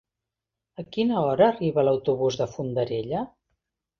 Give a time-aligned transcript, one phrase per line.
[0.83, 3.25] A quina hora arriba l'autobús de Fondarella?